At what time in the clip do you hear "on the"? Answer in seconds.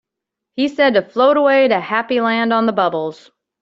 2.51-2.71